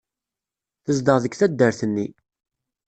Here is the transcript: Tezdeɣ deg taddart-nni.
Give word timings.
Tezdeɣ 0.83 1.17
deg 1.19 1.33
taddart-nni. 1.39 2.07